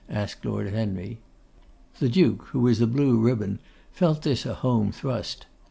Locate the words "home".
4.55-4.91